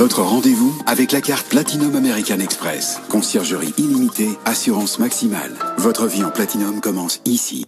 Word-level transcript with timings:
Votre 0.00 0.22
rendez-vous 0.22 0.74
avec 0.86 1.12
la 1.12 1.20
carte 1.20 1.46
Platinum 1.50 1.94
American 1.94 2.40
Express. 2.40 3.00
Conciergerie 3.10 3.74
illimitée, 3.76 4.30
assurance 4.46 4.98
maximale. 4.98 5.52
Votre 5.76 6.06
vie 6.06 6.24
en 6.24 6.30
Platinum 6.30 6.80
commence 6.80 7.20
ici. 7.26 7.66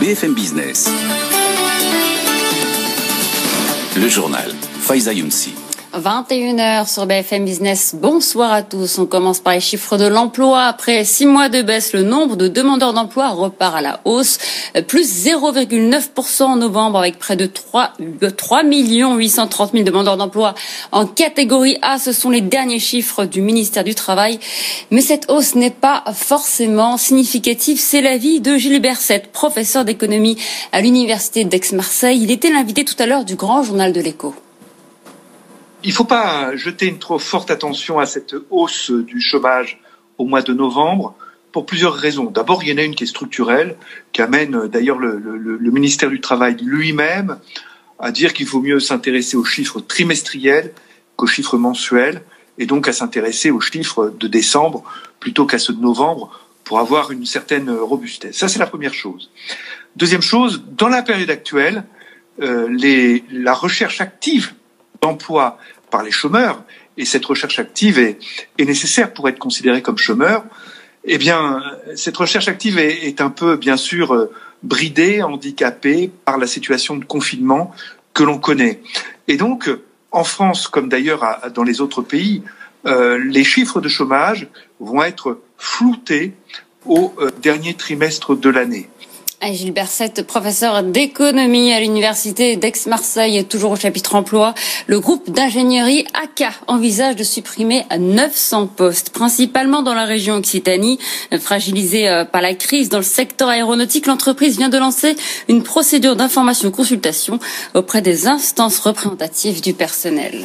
BFM 0.00 0.32
Business. 0.32 0.88
Le 3.98 4.08
journal. 4.08 4.50
Faiza 4.80 5.12
Younsi. 5.12 5.52
21h 5.98 6.92
sur 6.92 7.06
BFM 7.06 7.44
Business. 7.44 7.94
Bonsoir 7.94 8.52
à 8.52 8.62
tous. 8.62 8.98
On 8.98 9.06
commence 9.06 9.40
par 9.40 9.52
les 9.52 9.60
chiffres 9.60 9.96
de 9.96 10.06
l'emploi. 10.06 10.62
Après 10.62 11.04
six 11.04 11.26
mois 11.26 11.48
de 11.48 11.62
baisse, 11.62 11.92
le 11.92 12.02
nombre 12.02 12.36
de 12.36 12.48
demandeurs 12.48 12.92
d'emploi 12.92 13.28
repart 13.30 13.76
à 13.76 13.80
la 13.80 14.00
hausse. 14.04 14.38
Plus 14.86 15.26
0,9% 15.26 16.42
en 16.44 16.56
novembre 16.56 16.98
avec 16.98 17.18
près 17.18 17.36
de 17.36 17.46
3, 17.46 17.92
3 18.36 18.62
830 18.64 19.72
000 19.72 19.84
demandeurs 19.84 20.16
d'emploi 20.16 20.54
en 20.92 21.06
catégorie 21.06 21.76
A. 21.82 21.98
Ce 21.98 22.12
sont 22.12 22.30
les 22.30 22.40
derniers 22.40 22.80
chiffres 22.80 23.24
du 23.24 23.40
ministère 23.40 23.84
du 23.84 23.94
Travail. 23.94 24.38
Mais 24.90 25.00
cette 25.00 25.30
hausse 25.30 25.54
n'est 25.54 25.70
pas 25.70 26.04
forcément 26.14 26.96
significative. 26.96 27.78
C'est 27.80 28.00
l'avis 28.00 28.40
de 28.40 28.56
Gilles 28.56 28.80
Berset, 28.80 29.24
professeur 29.32 29.84
d'économie 29.84 30.38
à 30.72 30.80
l'université 30.80 31.44
d'Aix-Marseille. 31.44 32.20
Il 32.22 32.30
était 32.30 32.50
l'invité 32.50 32.84
tout 32.84 32.96
à 32.98 33.06
l'heure 33.06 33.24
du 33.24 33.34
grand 33.34 33.62
journal 33.62 33.92
de 33.92 34.00
l'écho. 34.00 34.34
Il 35.84 35.90
ne 35.90 35.94
faut 35.94 36.04
pas 36.04 36.56
jeter 36.56 36.86
une 36.86 36.98
trop 36.98 37.18
forte 37.18 37.50
attention 37.50 38.00
à 38.00 38.06
cette 38.06 38.34
hausse 38.50 38.90
du 38.90 39.20
chômage 39.20 39.80
au 40.18 40.24
mois 40.24 40.42
de 40.42 40.52
novembre 40.52 41.14
pour 41.52 41.66
plusieurs 41.66 41.94
raisons. 41.94 42.24
D'abord, 42.24 42.64
il 42.64 42.70
y 42.70 42.72
en 42.72 42.78
a 42.78 42.82
une 42.82 42.96
qui 42.96 43.04
est 43.04 43.08
structurelle, 43.08 43.76
qui 44.12 44.20
amène 44.20 44.66
d'ailleurs 44.66 44.98
le, 44.98 45.70
ministère 45.70 46.10
du 46.10 46.20
Travail 46.20 46.56
lui-même 46.60 47.38
à 48.00 48.10
dire 48.10 48.32
qu'il 48.32 48.46
faut 48.46 48.60
mieux 48.60 48.80
s'intéresser 48.80 49.36
aux 49.36 49.44
chiffres 49.44 49.80
trimestriels 49.80 50.72
qu'aux 51.16 51.26
chiffres 51.26 51.56
mensuels, 51.56 52.22
et 52.58 52.66
donc 52.66 52.86
à 52.86 52.92
s'intéresser 52.92 53.50
aux 53.50 53.60
chiffres 53.60 54.12
de 54.18 54.26
décembre 54.28 54.84
plutôt 55.20 55.46
qu'à 55.46 55.58
ceux 55.58 55.72
de 55.72 55.80
novembre 55.80 56.30
pour 56.64 56.80
avoir 56.80 57.12
une 57.12 57.26
certaine 57.26 57.70
robustesse. 57.70 58.36
Ça, 58.36 58.46
c'est 58.46 58.58
la 58.58 58.66
première 58.66 58.94
chose. 58.94 59.30
Deuxième 59.96 60.22
chose, 60.22 60.62
dans 60.76 60.88
la 60.88 61.02
période 61.02 61.30
actuelle, 61.30 61.84
euh, 62.40 62.68
la 63.30 63.54
recherche 63.54 64.00
active 64.00 64.52
d'emploi 65.02 65.58
par 65.90 66.02
les 66.02 66.10
chômeurs, 66.10 66.62
et 66.96 67.04
cette 67.04 67.24
recherche 67.24 67.58
active 67.58 67.98
est, 67.98 68.18
nécessaire 68.58 69.12
pour 69.12 69.28
être 69.28 69.38
considéré 69.38 69.82
comme 69.82 69.98
chômeur, 69.98 70.44
eh 71.04 71.16
bien, 71.16 71.62
cette 71.94 72.16
recherche 72.16 72.48
active 72.48 72.78
est, 72.78 73.20
un 73.20 73.30
peu, 73.30 73.56
bien 73.56 73.76
sûr, 73.76 74.28
bridée, 74.62 75.22
handicapée 75.22 76.10
par 76.24 76.38
la 76.38 76.46
situation 76.46 76.96
de 76.96 77.04
confinement 77.04 77.72
que 78.14 78.24
l'on 78.24 78.38
connaît. 78.38 78.80
Et 79.28 79.36
donc, 79.36 79.70
en 80.10 80.24
France, 80.24 80.68
comme 80.68 80.88
d'ailleurs 80.88 81.24
dans 81.54 81.62
les 81.62 81.80
autres 81.80 82.02
pays, 82.02 82.42
euh, 82.86 83.18
les 83.18 83.44
chiffres 83.44 83.80
de 83.80 83.88
chômage 83.88 84.48
vont 84.80 85.02
être 85.02 85.40
floutés 85.56 86.32
au 86.86 87.12
euh, 87.18 87.30
dernier 87.42 87.74
trimestre 87.74 88.34
de 88.34 88.48
l'année. 88.48 88.88
Gilles 89.42 89.72
Berset, 89.72 90.24
professeur 90.26 90.82
d'économie 90.82 91.72
à 91.72 91.80
l'université 91.80 92.56
d'Aix-Marseille, 92.56 93.44
toujours 93.44 93.72
au 93.72 93.76
chapitre 93.76 94.14
emploi. 94.14 94.52
Le 94.86 95.00
groupe 95.00 95.30
d'ingénierie 95.30 96.06
ACA 96.12 96.50
envisage 96.66 97.16
de 97.16 97.22
supprimer 97.22 97.84
900 97.96 98.66
postes, 98.66 99.10
principalement 99.10 99.82
dans 99.82 99.94
la 99.94 100.04
région 100.04 100.34
Occitanie. 100.34 100.98
Fragilisée 101.40 102.08
euh, 102.08 102.24
par 102.24 102.42
la 102.42 102.54
crise 102.54 102.88
dans 102.88 102.98
le 102.98 103.04
secteur 103.04 103.48
aéronautique, 103.48 104.06
l'entreprise 104.06 104.58
vient 104.58 104.68
de 104.68 104.78
lancer 104.78 105.16
une 105.48 105.62
procédure 105.62 106.16
d'information-consultation 106.16 107.38
auprès 107.74 108.02
des 108.02 108.26
instances 108.26 108.78
représentatives 108.80 109.62
du 109.62 109.72
personnel. 109.72 110.44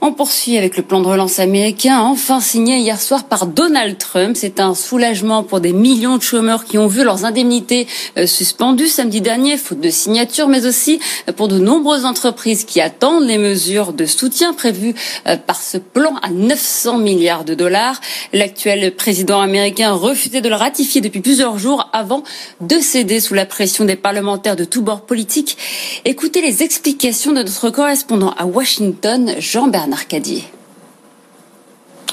On 0.00 0.12
poursuit 0.12 0.56
avec 0.56 0.76
le 0.76 0.84
plan 0.84 1.00
de 1.00 1.08
relance 1.08 1.40
américain, 1.40 1.98
enfin 1.98 2.38
signé 2.38 2.76
hier 2.78 3.00
soir 3.00 3.24
par 3.24 3.48
Donald 3.48 3.98
Trump. 3.98 4.36
C'est 4.38 4.60
un 4.60 4.76
soulagement 4.76 5.42
pour 5.42 5.58
des 5.58 5.72
millions 5.72 6.16
de 6.16 6.22
chômeurs 6.22 6.64
qui 6.66 6.78
ont 6.78 6.86
vu 6.86 7.02
leurs 7.02 7.24
indemnités 7.24 7.88
euh, 8.16 8.24
suspendues 8.24 8.86
samedi 8.86 9.20
dernier, 9.20 9.56
faute 9.56 9.80
de 9.80 9.90
signature, 9.90 10.46
mais 10.46 10.66
aussi 10.66 11.00
pour 11.36 11.48
de 11.48 11.58
nombreuses 11.58 12.04
entreprises 12.04 12.64
qui 12.64 12.80
attendent 12.80 13.26
les 13.26 13.38
mesures 13.38 13.92
de 13.92 14.06
soutien 14.06 14.52
prévues 14.52 14.94
euh, 15.26 15.36
par 15.36 15.60
ce 15.60 15.78
plan 15.78 16.14
à 16.22 16.30
900 16.30 16.98
milliards 16.98 17.44
de 17.44 17.54
dollars. 17.54 18.00
L'actuel 18.32 18.94
président 18.94 19.40
américain 19.40 19.90
refusait 19.90 20.40
de 20.40 20.48
le 20.48 20.54
ratifier 20.54 21.00
depuis 21.00 21.20
plusieurs 21.20 21.58
jours 21.58 21.90
avant 21.92 22.22
de 22.60 22.78
céder 22.78 23.18
sous 23.18 23.34
la 23.34 23.46
pression 23.46 23.84
des 23.84 23.96
parlementaires 23.96 24.54
de 24.54 24.64
tous 24.64 24.82
bords 24.82 25.06
politiques. 25.06 25.58
Écoutez 26.04 26.40
les 26.40 26.62
explications 26.62 27.32
de 27.32 27.42
notre 27.42 27.70
correspondant 27.70 28.32
à 28.38 28.46
Washington, 28.46 29.34
Jean-Bernard 29.40 29.87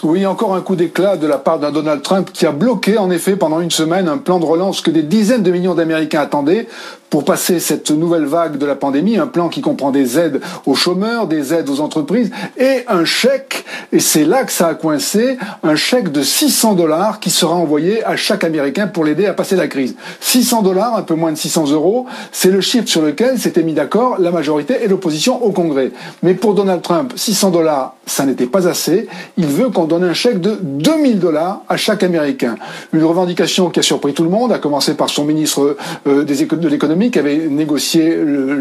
Oui, 0.03 0.25
encore 0.25 0.53
un 0.53 0.61
coup 0.61 0.75
d'éclat 0.75 1.17
de 1.17 1.25
la 1.25 1.37
part 1.37 1.57
d'un 1.57 1.71
Donald 1.71 2.01
Trump 2.03 2.29
qui 2.31 2.45
a 2.45 2.51
bloqué 2.51 2.97
en 2.97 3.09
effet 3.09 3.35
pendant 3.35 3.59
une 3.59 3.71
semaine 3.71 4.07
un 4.07 4.17
plan 4.17 4.39
de 4.39 4.45
relance 4.45 4.81
que 4.81 4.91
des 4.91 5.01
dizaines 5.01 5.41
de 5.41 5.51
millions 5.51 5.73
d'Américains 5.73 6.21
attendaient 6.21 6.67
pour 7.09 7.23
passer 7.23 7.59
cette 7.59 7.91
nouvelle 7.91 8.25
vague 8.25 8.57
de 8.57 8.65
la 8.65 8.75
pandémie, 8.75 9.17
un 9.17 9.27
plan 9.27 9.49
qui 9.49 9.61
comprend 9.61 9.91
des 9.91 10.19
aides 10.19 10.41
aux 10.65 10.75
chômeurs, 10.75 11.27
des 11.27 11.53
aides 11.53 11.69
aux 11.69 11.79
entreprises 11.79 12.31
et 12.57 12.83
un 12.87 13.05
chèque, 13.05 13.65
et 13.91 13.99
c'est 13.99 14.25
là 14.25 14.43
que 14.43 14.51
ça 14.51 14.67
a 14.67 14.73
coincé, 14.73 15.37
un 15.63 15.75
chèque 15.75 16.11
de 16.11 16.21
600 16.21 16.73
dollars 16.73 17.19
qui 17.19 17.29
sera 17.29 17.55
envoyé 17.55 18.03
à 18.03 18.15
chaque 18.15 18.43
Américain 18.43 18.87
pour 18.87 19.03
l'aider 19.05 19.25
à 19.27 19.33
passer 19.33 19.55
la 19.55 19.67
crise. 19.67 19.95
600 20.19 20.61
dollars, 20.61 20.95
un 20.95 21.03
peu 21.03 21.15
moins 21.15 21.31
de 21.31 21.37
600 21.37 21.71
euros, 21.71 22.05
c'est 22.31 22.51
le 22.51 22.61
chiffre 22.61 22.87
sur 22.87 23.01
lequel 23.01 23.39
s'était 23.39 23.63
mis 23.63 23.73
d'accord 23.73 24.17
la 24.19 24.31
majorité 24.31 24.83
et 24.83 24.87
l'opposition 24.87 25.43
au 25.43 25.51
Congrès. 25.51 25.91
Mais 26.23 26.33
pour 26.33 26.53
Donald 26.53 26.81
Trump, 26.81 27.13
600 27.15 27.51
dollars, 27.51 27.95
ça 28.05 28.25
n'était 28.25 28.45
pas 28.45 28.67
assez. 28.67 29.07
Il 29.37 29.47
veut 29.47 29.69
qu'on 29.69 29.85
donne 29.85 30.03
un 30.03 30.13
chèque 30.13 30.41
de 30.41 30.57
2000 30.61 31.19
dollars 31.19 31.61
à 31.69 31.77
chaque 31.77 32.03
Américain. 32.03 32.55
Une 32.93 33.03
revendication 33.03 33.69
qui 33.69 33.79
a 33.79 33.83
surpris 33.83 34.13
tout 34.13 34.23
le 34.23 34.29
monde, 34.29 34.51
à 34.51 34.59
commencer 34.59 34.95
par 34.95 35.09
son 35.09 35.25
ministre 35.25 35.77
euh, 36.07 36.23
de 36.23 36.67
l'économie 36.67 36.94
qui 37.11 37.19
avait 37.19 37.47
négocié 37.47 38.17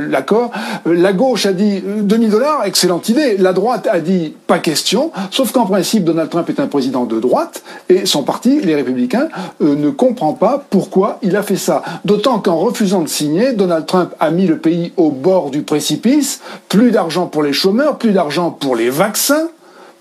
l'accord. 0.08 0.50
La 0.84 1.12
gauche 1.12 1.46
a 1.46 1.52
dit 1.52 1.80
2000 1.80 2.30
dollars, 2.30 2.64
excellente 2.64 3.08
idée. 3.08 3.36
La 3.36 3.52
droite 3.52 3.88
a 3.90 4.00
dit 4.00 4.34
pas 4.46 4.58
question. 4.58 5.12
Sauf 5.30 5.52
qu'en 5.52 5.66
principe, 5.66 6.04
Donald 6.04 6.30
Trump 6.30 6.48
est 6.50 6.60
un 6.60 6.66
président 6.66 7.04
de 7.04 7.20
droite 7.20 7.62
et 7.88 8.06
son 8.06 8.22
parti, 8.22 8.60
les 8.60 8.74
Républicains, 8.74 9.28
euh, 9.62 9.74
ne 9.74 9.90
comprend 9.90 10.32
pas 10.32 10.64
pourquoi 10.70 11.18
il 11.22 11.36
a 11.36 11.42
fait 11.42 11.56
ça. 11.56 11.82
D'autant 12.04 12.38
qu'en 12.38 12.56
refusant 12.56 13.02
de 13.02 13.08
signer, 13.08 13.52
Donald 13.52 13.86
Trump 13.86 14.14
a 14.20 14.30
mis 14.30 14.46
le 14.46 14.58
pays 14.58 14.92
au 14.96 15.10
bord 15.10 15.50
du 15.50 15.62
précipice. 15.62 16.40
Plus 16.68 16.90
d'argent 16.90 17.26
pour 17.26 17.42
les 17.42 17.52
chômeurs, 17.52 17.98
plus 17.98 18.12
d'argent 18.12 18.50
pour 18.50 18.76
les 18.76 18.90
vaccins 18.90 19.48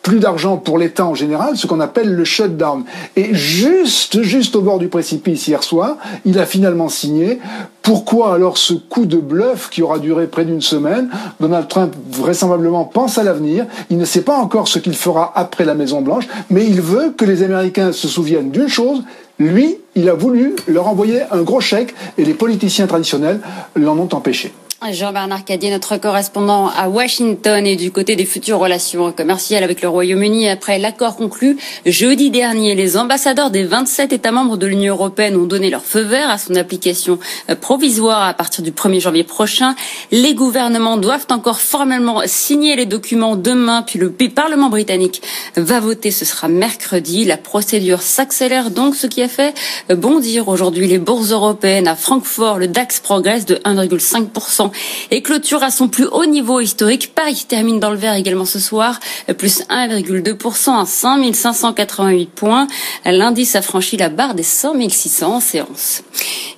plus 0.04 0.20
d'argent 0.20 0.58
pour 0.58 0.78
l'État 0.78 1.06
en 1.06 1.16
général, 1.16 1.56
ce 1.58 1.66
qu'on 1.66 1.80
appelle 1.80 2.14
le 2.14 2.26
shutdown. 2.26 2.84
Et 3.16 3.34
juste, 3.34 4.22
juste 4.22 4.56
au 4.56 4.62
bord 4.62 4.78
du 4.78 4.90
précipice 4.90 5.48
hier 5.48 5.64
soir, 5.64 5.96
il 6.26 6.38
a 6.38 6.46
finalement 6.46 6.90
signé. 6.90 7.40
Pourquoi 7.82 8.34
alors 8.34 8.58
ce 8.58 8.74
coup 8.74 9.06
de 9.06 9.18
bluff 9.18 9.70
qui 9.70 9.82
aura 9.82 10.00
duré 10.00 10.28
près 10.28 10.44
d'une 10.44 10.62
semaine? 10.62 11.10
Donald 11.40 11.70
Trump 11.70 11.96
vraisemblablement 12.12 12.84
pense 12.84 13.18
à 13.18 13.24
l'avenir. 13.24 13.66
Il 13.90 13.98
ne 13.98 14.06
sait 14.06 14.22
pas 14.22 14.36
encore 14.36 14.68
ce 14.68 14.78
qu'il 14.78 14.96
fera 14.96 15.32
après 15.36 15.64
la 15.64 15.74
Maison 15.74 16.02
Blanche, 16.02 16.28
mais 16.50 16.66
il 16.66 16.82
veut 16.82 17.14
que 17.18 17.24
les 17.24 17.42
Américains 17.42 17.94
se 17.94 18.10
souviennent 18.10 18.52
d'une 18.52 18.68
chose. 18.68 19.04
Lui, 19.40 19.78
il 19.96 20.10
a 20.10 20.14
voulu 20.14 20.56
leur 20.68 20.88
envoyer 20.88 21.22
un 21.32 21.42
gros 21.42 21.62
chèque 21.62 21.96
et 22.18 22.26
les 22.26 22.34
politiciens 22.34 22.88
traditionnels 22.88 23.40
l'en 23.76 23.98
ont 23.98 24.10
empêché. 24.12 24.54
Jean-Bernard 24.92 25.46
Cadier, 25.46 25.72
notre 25.72 25.98
correspondant 25.98 26.68
à 26.68 26.90
Washington 26.90 27.66
et 27.66 27.76
du 27.76 27.92
côté 27.92 28.16
des 28.16 28.26
futures 28.26 28.60
relations 28.60 29.12
commerciales 29.14 29.64
avec 29.64 29.82
le 29.82 29.88
Royaume-Uni 29.88 30.50
après 30.50 30.78
l'accord 30.78 31.16
conclu 31.16 31.58
jeudi 31.86 32.32
dernier. 32.32 32.76
Les 32.76 32.98
ambassadeurs 32.98 33.50
des 33.50 33.64
27 33.64 34.12
États 34.12 34.32
membres 34.32 34.58
de 34.58 34.68
l'Union 34.68 34.96
européenne 34.96 35.38
ont 35.38 35.46
donné 35.46 35.70
leur 35.70 35.84
feu 35.84 36.02
vert 36.02 36.30
à 36.30 36.38
son 36.38 36.56
application 36.56 37.18
euh, 37.50 37.56
provisoire 37.56 38.28
à 38.28 38.34
partir 38.34 38.64
du 38.64 38.72
1er 38.72 39.00
janvier 39.00 39.24
prochain. 39.24 39.76
Les 40.12 40.34
gouvernements 40.34 40.98
doivent 40.98 41.28
encore 41.30 41.62
formellement 41.62 42.22
signer 42.26 42.76
les 42.76 42.86
documents 42.86 43.36
demain, 43.36 43.84
puis 43.84 44.00
le 44.00 44.12
Parlement 44.12 44.70
britannique 44.70 45.22
va 45.56 45.80
voter. 45.80 46.12
Ce 46.12 46.26
sera 46.26 46.48
mercredi. 46.48 47.24
La 47.24 47.38
procédure 47.38 48.02
s'accélère 48.02 48.70
donc, 48.70 48.96
ce 48.96 49.08
qui 49.08 49.22
a 49.22 49.30
fait 49.30 49.54
bondir 49.90 50.50
aujourd'hui 50.50 50.88
les 50.88 51.00
bourses 51.00 51.32
européennes. 51.32 51.88
À 51.88 51.96
Francfort, 51.96 52.58
le 52.58 52.68
DAX 52.68 53.00
progresse 53.00 53.46
de 53.46 53.56
1,5% 53.56 54.73
et 55.12 55.22
clôture 55.22 55.64
à 55.64 55.72
son 55.72 55.88
plus 55.88 56.06
haut 56.06 56.26
niveau 56.26 56.60
historique. 56.60 57.14
Paris 57.16 57.46
termine 57.48 57.80
dans 57.80 57.92
le 57.92 57.98
vert 57.98 58.16
également 58.16 58.46
ce 58.46 58.60
soir, 58.60 59.00
plus 59.38 59.62
1,2% 59.70 60.82
à 60.82 60.86
5588 60.86 62.30
points. 62.30 62.68
L'indice 63.06 63.56
a 63.56 63.62
franchi 63.62 63.98
la 63.98 64.10
barre 64.10 64.36
des 64.36 64.44
100 64.44 64.74
600 64.90 65.36
en 65.36 65.40
séance. 65.40 66.04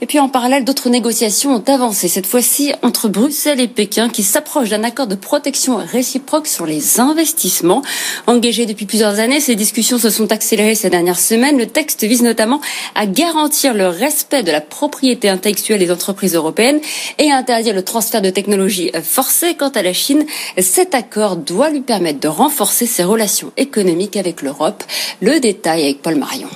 Et 0.02 0.06
puis 0.06 0.20
en 0.20 0.30
parallèle, 0.30 0.66
d'autres 0.66 0.90
négociations 0.90 1.56
ont 1.56 1.64
avancé, 1.68 2.08
cette 2.08 2.28
fois-ci 2.28 2.74
entre 2.82 3.08
Bruxelles 3.08 3.60
et 3.60 3.68
Pékin, 3.68 4.10
qui 4.10 4.24
s'approchent 4.24 4.70
d'un 4.70 4.84
accord 4.84 5.08
de 5.08 5.16
protection 5.16 5.78
réciproque 5.78 6.48
sur 6.48 6.66
les 6.66 7.00
investissements. 7.00 7.82
Engagés 8.28 8.66
depuis 8.66 8.86
plusieurs 8.86 9.20
années, 9.20 9.40
ces 9.40 9.56
discussions 9.56 9.98
se 9.98 10.10
sont 10.10 10.32
accélérées 10.32 10.76
ces 10.76 10.90
dernières 10.90 11.20
semaines. 11.20 11.58
Le 11.58 11.68
texte 11.68 12.04
vise 12.04 12.24
notamment 12.24 12.62
à 12.94 13.06
garantir 13.06 13.74
le 13.74 13.88
respect 13.88 14.44
de 14.44 14.52
la 14.52 14.62
propriété 14.62 15.30
intellectuelle 15.30 15.80
des 15.80 15.92
entreprises 15.92 16.36
européennes 16.36 16.80
et 17.18 17.32
à 17.32 17.38
interdire 17.38 17.74
le 17.74 17.84
transfert 17.84 18.05
transfert 18.06 18.22
de 18.22 18.30
technologie 18.30 18.92
forcé. 19.02 19.56
Quant 19.56 19.70
à 19.70 19.82
la 19.82 19.92
Chine, 19.92 20.26
cet 20.60 20.94
accord 20.94 21.38
doit 21.38 21.72
lui 21.72 21.82
permettre 21.82 22.20
de 22.20 22.28
renforcer 22.28 22.86
ses 22.86 23.04
relations 23.04 23.52
économiques 23.58 24.16
avec 24.16 24.44
l'Europe. 24.44 24.84
Le 25.22 25.40
détail 25.40 25.86
avec 25.86 26.04
Paul 26.04 26.16
Marion. 26.16 26.50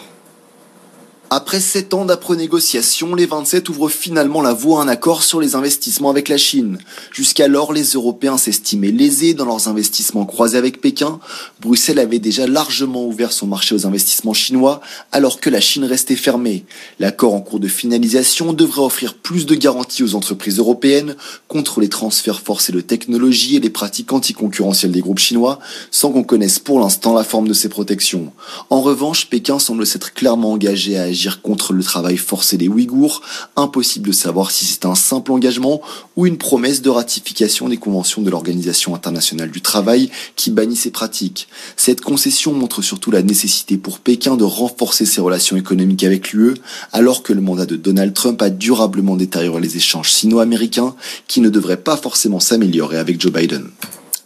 Après 1.32 1.60
sept 1.60 1.94
ans 1.94 2.06
d'après 2.06 2.36
négociation, 2.36 3.14
les 3.14 3.28
27 3.28 3.70
ouvrent 3.70 3.88
finalement 3.88 4.42
la 4.42 4.52
voie 4.52 4.80
à 4.80 4.84
un 4.86 4.88
accord 4.88 5.22
sur 5.22 5.40
les 5.40 5.54
investissements 5.54 6.10
avec 6.10 6.28
la 6.28 6.40
Chine. 6.40 6.80
Jusqu'alors, 7.12 7.72
les 7.72 7.84
Européens 7.84 8.40
s'estimaient 8.40 8.90
lésés 8.90 9.36
dans 9.36 9.46
leurs 9.46 9.68
investissements 9.68 10.26
croisés 10.26 10.58
avec 10.58 10.82
Pékin. 10.82 11.20
Bruxelles 11.62 12.00
avait 12.00 12.18
déjà 12.18 12.48
largement 12.48 13.06
ouvert 13.06 13.32
son 13.32 13.46
marché 13.46 13.76
aux 13.76 13.86
investissements 13.86 14.34
chinois, 14.34 14.82
alors 15.12 15.40
que 15.40 15.52
la 15.52 15.62
Chine 15.62 15.84
restait 15.84 16.16
fermée. 16.16 16.66
L'accord 17.00 17.36
en 17.36 17.42
cours 17.42 17.60
de 17.60 17.68
finalisation 17.68 18.52
devrait 18.52 18.82
offrir 18.82 19.14
plus 19.14 19.46
de 19.46 19.54
garanties 19.54 20.02
aux 20.02 20.16
entreprises 20.16 20.58
européennes 20.58 21.16
contre 21.48 21.80
les 21.80 21.90
transferts 21.90 22.42
forcés 22.42 22.74
de 22.74 22.82
technologie 22.82 23.56
et 23.56 23.60
les 23.60 23.70
pratiques 23.70 24.14
anticoncurrentielles 24.14 24.92
des 24.92 25.02
groupes 25.02 25.20
chinois, 25.20 25.60
sans 25.92 26.12
qu'on 26.12 26.24
connaisse 26.24 26.58
pour 26.58 26.80
l'instant 26.80 27.14
la 27.14 27.24
forme 27.24 27.48
de 27.48 27.54
ces 27.54 27.70
protections. 27.70 28.34
En 28.72 28.82
revanche, 28.82 29.30
Pékin 29.30 29.60
semble 29.60 29.86
s'être 29.86 30.12
clairement 30.14 30.54
engagé 30.54 30.98
à 30.98 31.04
agir 31.04 31.19
contre 31.42 31.74
le 31.74 31.84
travail 31.84 32.18
forcé 32.18 32.58
des 32.58 32.68
Ouïghours, 32.68 33.22
impossible 33.56 34.08
de 34.08 34.14
savoir 34.14 34.52
si 34.52 34.66
c'est 34.66 34.86
un 34.86 34.96
simple 34.96 35.32
engagement 35.32 35.82
ou 36.16 36.26
une 36.26 36.38
promesse 36.38 36.82
de 36.82 36.90
ratification 36.90 37.70
des 37.70 37.78
conventions 37.78 38.22
de 38.22 38.30
l'Organisation 38.30 38.96
internationale 38.96 39.52
du 39.52 39.62
travail 39.62 40.10
qui 40.36 40.52
bannit 40.52 40.76
ces 40.76 40.92
pratiques. 40.92 41.48
Cette 41.76 42.02
concession 42.02 42.54
montre 42.54 42.82
surtout 42.82 43.12
la 43.12 43.22
nécessité 43.22 43.78
pour 43.78 44.00
Pékin 44.00 44.38
de 44.38 44.44
renforcer 44.44 45.06
ses 45.06 45.22
relations 45.22 45.58
économiques 45.58 46.04
avec 46.04 46.32
l'UE, 46.32 46.56
alors 46.92 47.24
que 47.24 47.34
le 47.34 47.42
mandat 47.42 47.66
de 47.66 47.76
Donald 47.76 48.14
Trump 48.14 48.42
a 48.42 48.50
durablement 48.50 49.16
détérioré 49.16 49.62
les 49.62 49.78
échanges 49.78 50.12
sino-américains 50.12 50.96
qui 51.28 51.42
ne 51.42 51.50
devraient 51.50 51.78
pas 51.78 51.98
forcément 51.98 52.40
s'améliorer 52.40 52.98
avec 52.98 53.20
Joe 53.20 53.32
Biden. 53.32 53.70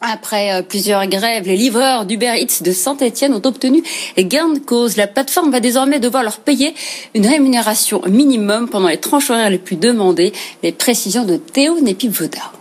Après 0.05 0.53
euh, 0.53 0.61
plusieurs 0.61 1.07
grèves, 1.07 1.47
les 1.47 1.55
livreurs 1.55 2.05
d'Uber 2.05 2.35
Eats 2.37 2.61
de 2.61 2.73
Saint-Etienne 2.73 3.33
ont 3.33 3.41
obtenu 3.45 3.81
gain 4.17 4.49
de 4.49 4.59
cause. 4.59 4.97
La 4.97 5.07
plateforme 5.07 5.49
va 5.49 5.61
désormais 5.61 6.01
devoir 6.01 6.23
leur 6.23 6.39
payer 6.39 6.75
une 7.15 7.25
rémunération 7.25 8.01
minimum 8.09 8.67
pendant 8.67 8.89
les 8.89 8.97
tranches 8.97 9.29
horaires 9.29 9.49
les 9.49 9.57
plus 9.57 9.77
demandées. 9.77 10.33
Les 10.61 10.73
précisions 10.73 11.23
de 11.23 11.37
Théo 11.37 11.79
Nepivoda. 11.79 12.51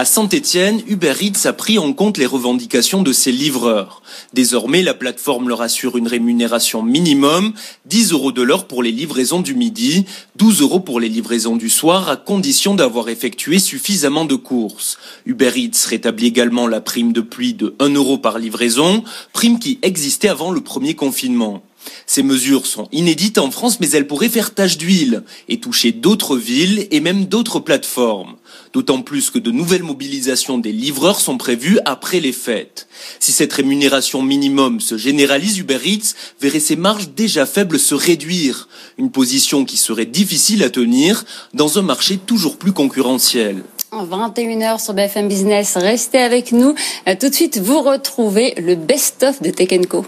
À 0.00 0.04
Saint-Étienne, 0.04 0.80
Uber 0.86 1.14
Eats 1.20 1.48
a 1.48 1.52
pris 1.52 1.76
en 1.76 1.92
compte 1.92 2.18
les 2.18 2.26
revendications 2.26 3.02
de 3.02 3.12
ses 3.12 3.32
livreurs. 3.32 4.00
Désormais, 4.32 4.80
la 4.82 4.94
plateforme 4.94 5.48
leur 5.48 5.60
assure 5.60 5.96
une 5.96 6.06
rémunération 6.06 6.84
minimum, 6.84 7.52
10 7.86 8.12
euros 8.12 8.30
de 8.30 8.42
l'heure 8.42 8.68
pour 8.68 8.84
les 8.84 8.92
livraisons 8.92 9.40
du 9.40 9.56
midi, 9.56 10.06
12 10.36 10.60
euros 10.60 10.78
pour 10.78 11.00
les 11.00 11.08
livraisons 11.08 11.56
du 11.56 11.68
soir, 11.68 12.08
à 12.08 12.16
condition 12.16 12.76
d'avoir 12.76 13.08
effectué 13.08 13.58
suffisamment 13.58 14.24
de 14.24 14.36
courses. 14.36 14.98
Uber 15.26 15.50
Eats 15.56 15.88
rétablit 15.88 16.28
également 16.28 16.68
la 16.68 16.80
prime 16.80 17.12
de 17.12 17.20
pluie 17.20 17.54
de 17.54 17.74
1 17.80 17.88
euro 17.94 18.18
par 18.18 18.38
livraison, 18.38 19.02
prime 19.32 19.58
qui 19.58 19.80
existait 19.82 20.28
avant 20.28 20.52
le 20.52 20.60
premier 20.60 20.94
confinement. 20.94 21.64
Ces 22.06 22.22
mesures 22.22 22.66
sont 22.66 22.88
inédites 22.92 23.38
en 23.38 23.50
France, 23.50 23.80
mais 23.80 23.90
elles 23.90 24.06
pourraient 24.06 24.28
faire 24.28 24.54
tache 24.54 24.78
d'huile 24.78 25.22
et 25.48 25.60
toucher 25.60 25.92
d'autres 25.92 26.36
villes 26.36 26.88
et 26.90 27.00
même 27.00 27.26
d'autres 27.26 27.60
plateformes. 27.60 28.36
D'autant 28.72 29.02
plus 29.02 29.30
que 29.30 29.38
de 29.38 29.50
nouvelles 29.50 29.82
mobilisations 29.82 30.58
des 30.58 30.72
livreurs 30.72 31.20
sont 31.20 31.38
prévues 31.38 31.78
après 31.84 32.20
les 32.20 32.32
fêtes. 32.32 32.88
Si 33.20 33.32
cette 33.32 33.52
rémunération 33.52 34.22
minimum 34.22 34.80
se 34.80 34.96
généralise, 34.96 35.58
Uber 35.58 35.78
Eats 35.84 36.14
verrait 36.40 36.60
ses 36.60 36.76
marges 36.76 37.10
déjà 37.10 37.46
faibles 37.46 37.78
se 37.78 37.94
réduire. 37.94 38.68
Une 38.98 39.10
position 39.10 39.64
qui 39.64 39.76
serait 39.76 40.06
difficile 40.06 40.62
à 40.62 40.70
tenir 40.70 41.24
dans 41.54 41.78
un 41.78 41.82
marché 41.82 42.18
toujours 42.18 42.56
plus 42.56 42.72
concurrentiel. 42.72 43.62
21h 43.92 44.82
sur 44.82 44.94
BFM 44.94 45.28
Business, 45.28 45.76
restez 45.76 46.18
avec 46.18 46.52
nous. 46.52 46.74
Euh, 47.08 47.14
tout 47.18 47.28
de 47.28 47.34
suite, 47.34 47.58
vous 47.58 47.80
retrouvez 47.80 48.54
le 48.58 48.74
best-of 48.74 49.40
de 49.42 49.50
Tech 49.50 49.68
Co. 49.88 50.04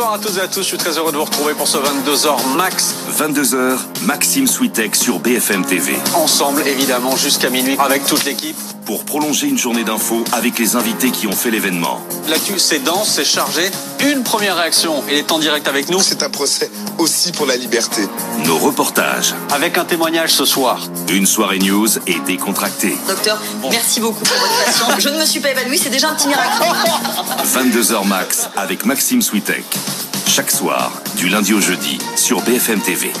Bonsoir 0.00 0.14
à 0.14 0.18
tous 0.18 0.38
et 0.38 0.40
à 0.40 0.48
tous, 0.48 0.62
je 0.62 0.66
suis 0.66 0.78
très 0.78 0.96
heureux 0.96 1.12
de 1.12 1.18
vous 1.18 1.24
retrouver 1.24 1.52
pour 1.52 1.68
ce 1.68 1.76
22h 1.76 2.56
max. 2.56 2.94
22h, 3.18 3.76
Maxime 4.06 4.46
Switek 4.46 4.96
sur 4.96 5.18
BFM 5.18 5.62
TV. 5.66 5.92
Ensemble, 6.14 6.62
évidemment, 6.66 7.16
jusqu'à 7.16 7.50
minuit 7.50 7.76
avec 7.78 8.06
toute 8.06 8.24
l'équipe. 8.24 8.56
Pour 8.90 9.04
prolonger 9.04 9.46
une 9.46 9.56
journée 9.56 9.84
d'infos 9.84 10.24
avec 10.32 10.58
les 10.58 10.74
invités 10.74 11.12
qui 11.12 11.28
ont 11.28 11.32
fait 11.32 11.52
l'événement. 11.52 12.04
L'actu, 12.28 12.58
c'est 12.58 12.80
dense, 12.80 13.08
c'est 13.08 13.24
chargé. 13.24 13.70
Une 14.00 14.24
première 14.24 14.56
réaction, 14.56 15.04
il 15.08 15.14
est 15.14 15.30
en 15.30 15.38
direct 15.38 15.68
avec 15.68 15.90
nous. 15.90 16.00
C'est 16.00 16.24
un 16.24 16.28
procès 16.28 16.68
aussi 16.98 17.30
pour 17.30 17.46
la 17.46 17.54
liberté. 17.54 18.02
Nos 18.46 18.58
reportages. 18.58 19.32
Avec 19.52 19.78
un 19.78 19.84
témoignage 19.84 20.32
ce 20.32 20.44
soir. 20.44 20.80
Une 21.08 21.24
soirée 21.24 21.60
news 21.60 21.86
et 22.08 22.18
décontractée. 22.26 22.96
Docteur, 23.06 23.40
merci 23.70 24.00
beaucoup 24.00 24.24
pour 24.24 24.36
votre 24.36 24.64
patience. 24.64 24.98
Je 24.98 25.08
ne 25.08 25.20
me 25.20 25.24
suis 25.24 25.38
pas 25.38 25.52
évanouie, 25.52 25.78
c'est 25.78 25.90
déjà 25.90 26.10
un 26.10 26.14
petit 26.16 26.26
miracle. 26.26 26.50
22h 27.46 28.08
max 28.08 28.48
avec 28.56 28.84
Maxime 28.86 29.22
Switek. 29.22 29.66
Chaque 30.26 30.50
soir, 30.50 30.90
du 31.14 31.28
lundi 31.28 31.54
au 31.54 31.60
jeudi, 31.60 31.98
sur 32.16 32.40
BFM 32.40 32.80
TV. 32.80 33.12